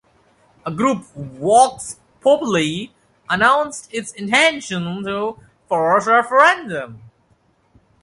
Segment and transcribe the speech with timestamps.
[0.65, 2.85] A group "Vox Populi"
[3.29, 5.37] announced its intention to
[5.69, 7.03] force referendum.